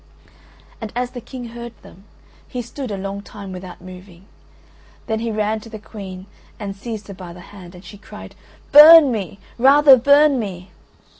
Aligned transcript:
And 0.81 0.91
as 0.95 1.11
the 1.11 1.21
King 1.21 1.49
heard 1.49 1.79
them, 1.83 2.05
he 2.47 2.63
stood 2.63 2.89
a 2.89 2.97
long 2.97 3.21
time 3.21 3.51
without 3.51 3.81
moving; 3.81 4.25
then 5.05 5.19
he 5.19 5.29
ran 5.31 5.59
to 5.59 5.69
the 5.69 5.77
Queen 5.77 6.25
and 6.59 6.75
seized 6.75 7.07
her 7.07 7.13
by 7.13 7.33
the 7.33 7.39
hand, 7.53 7.75
and 7.75 7.85
she 7.85 7.99
cried: 7.99 8.33
"Burn 8.71 9.11
me! 9.11 9.37
rather 9.59 9.97
burn 9.97 10.39
me!" 10.39 10.71